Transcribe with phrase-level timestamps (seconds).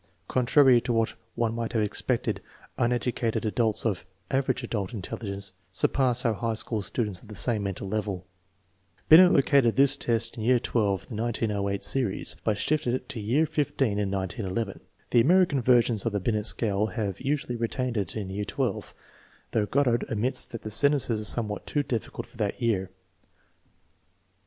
[0.27, 2.39] Contrary to what one would have ex pected,
[2.75, 7.87] uneducated adults of" average adult" intelligence surpassed our high school students of the same mental
[7.87, 8.25] level.
[9.09, 13.19] Binet located this test in year XII of the 1908 series, but shifted it to
[13.19, 14.79] year XV in 1911.
[15.11, 18.95] The American versions of the Binet scale have usually retained it in year XII,
[19.51, 22.89] though Goddard admits that the sentences are somewhat too diffi cult for that year.